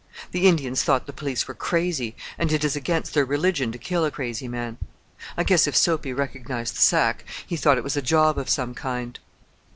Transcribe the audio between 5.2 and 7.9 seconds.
I guess if Soapy recognized the sack he thought it